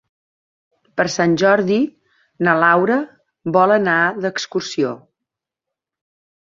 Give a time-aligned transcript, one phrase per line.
[1.01, 1.77] Per Sant Jordi
[2.47, 2.99] na Laura
[3.59, 4.97] vol anar d'excursió.